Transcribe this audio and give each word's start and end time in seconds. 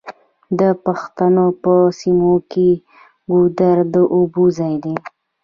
د 0.59 0.61
پښتنو 0.85 1.45
په 1.63 1.73
سیمو 1.99 2.35
کې 2.51 2.69
ګودر 3.31 3.77
د 3.93 3.95
اوبو 4.15 4.43
ځای 4.57 4.75
دی. 4.83 4.95